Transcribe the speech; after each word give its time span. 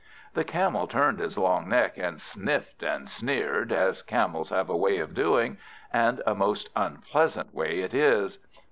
The 0.33 0.43
Camel 0.43 0.87
turned 0.87 1.19
his 1.19 1.37
long 1.37 1.69
neck, 1.69 1.95
and 1.95 2.19
sniffed 2.19 2.81
and 2.81 3.07
sneered 3.07 3.71
as 3.71 4.01
Camels 4.01 4.49
have 4.49 4.67
a 4.67 4.75
way 4.75 4.97
of 4.97 5.13
doing, 5.13 5.59
and 5.93 6.23
a 6.25 6.33
most 6.33 6.71
unpleasant 6.75 7.53
way 7.53 7.81
it 7.81 7.93
is. 7.93 8.39